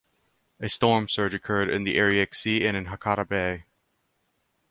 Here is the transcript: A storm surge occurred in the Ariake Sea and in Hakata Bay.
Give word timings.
A 0.59 0.67
storm 0.67 1.07
surge 1.07 1.35
occurred 1.35 1.69
in 1.69 1.83
the 1.83 1.97
Ariake 1.97 2.33
Sea 2.33 2.65
and 2.65 2.75
in 2.75 2.85
Hakata 2.87 3.23
Bay. 3.23 3.65